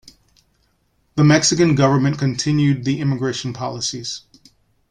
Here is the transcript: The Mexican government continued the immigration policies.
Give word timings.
The 1.13 1.23
Mexican 1.23 1.75
government 1.75 2.17
continued 2.17 2.85
the 2.85 2.99
immigration 3.01 3.53
policies. 3.53 4.21